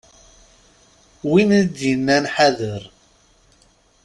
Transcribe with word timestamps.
Win 1.29 1.49
d-yennan 1.75 2.25
ḥader. 2.35 2.81